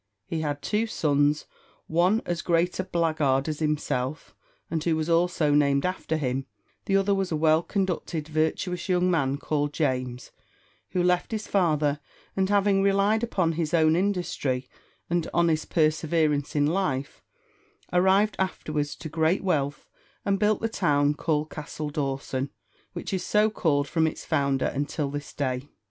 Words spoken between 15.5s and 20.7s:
perseverance in life, arrived afterwards to great wealth, and built the